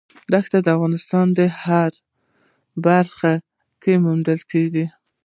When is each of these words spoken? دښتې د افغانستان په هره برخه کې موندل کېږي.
دښتې 0.31 0.59
د 0.63 0.67
افغانستان 0.75 1.27
په 1.37 1.43
هره 1.63 2.01
برخه 2.85 3.33
کې 3.81 3.93
موندل 4.05 4.41
کېږي. 4.51 4.85